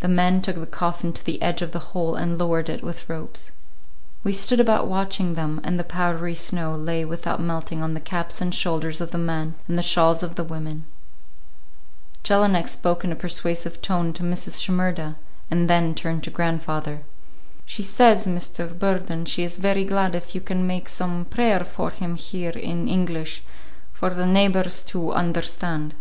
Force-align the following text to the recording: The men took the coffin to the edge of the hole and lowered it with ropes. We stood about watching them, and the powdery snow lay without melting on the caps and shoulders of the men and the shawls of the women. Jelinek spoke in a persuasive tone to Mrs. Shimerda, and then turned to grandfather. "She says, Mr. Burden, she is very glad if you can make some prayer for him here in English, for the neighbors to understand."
The 0.00 0.08
men 0.08 0.40
took 0.40 0.56
the 0.56 0.64
coffin 0.64 1.12
to 1.12 1.22
the 1.22 1.42
edge 1.42 1.60
of 1.60 1.72
the 1.72 1.88
hole 1.92 2.14
and 2.14 2.38
lowered 2.38 2.70
it 2.70 2.82
with 2.82 3.06
ropes. 3.06 3.52
We 4.24 4.32
stood 4.32 4.60
about 4.60 4.86
watching 4.86 5.34
them, 5.34 5.60
and 5.62 5.78
the 5.78 5.84
powdery 5.84 6.34
snow 6.34 6.74
lay 6.74 7.04
without 7.04 7.38
melting 7.38 7.82
on 7.82 7.92
the 7.92 8.00
caps 8.00 8.40
and 8.40 8.54
shoulders 8.54 9.02
of 9.02 9.10
the 9.10 9.18
men 9.18 9.54
and 9.68 9.76
the 9.76 9.82
shawls 9.82 10.22
of 10.22 10.36
the 10.36 10.42
women. 10.42 10.86
Jelinek 12.24 12.66
spoke 12.66 13.04
in 13.04 13.12
a 13.12 13.14
persuasive 13.14 13.82
tone 13.82 14.14
to 14.14 14.22
Mrs. 14.22 14.58
Shimerda, 14.58 15.16
and 15.50 15.68
then 15.68 15.94
turned 15.94 16.24
to 16.24 16.30
grandfather. 16.30 17.02
"She 17.66 17.82
says, 17.82 18.26
Mr. 18.26 18.66
Burden, 18.78 19.26
she 19.26 19.42
is 19.42 19.58
very 19.58 19.84
glad 19.84 20.14
if 20.14 20.34
you 20.34 20.40
can 20.40 20.66
make 20.66 20.88
some 20.88 21.26
prayer 21.26 21.60
for 21.62 21.90
him 21.90 22.16
here 22.16 22.52
in 22.52 22.88
English, 22.88 23.42
for 23.92 24.08
the 24.08 24.24
neighbors 24.24 24.82
to 24.84 25.12
understand." 25.12 25.94